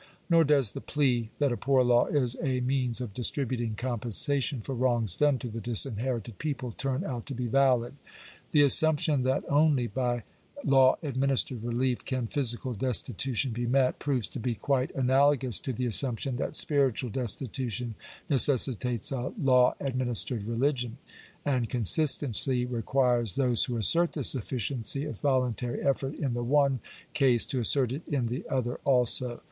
[0.31, 4.73] Nor does the plea that a poor law is a means" of distributing compensation for
[4.73, 7.93] wrongs done to the disinherited people turn out to be valid.
[8.49, 10.23] The assumption that only by
[10.65, 15.85] law administered relief can physical destitution be met, proves to be quite analogous to the
[15.85, 17.93] assumption that spiritual destitution
[18.27, 20.97] ne cessitates a law administered religion;
[21.45, 26.79] and consistency requires those who assert the sufficiency of voluntary effort in the one
[27.13, 29.39] case to assert it in the other also.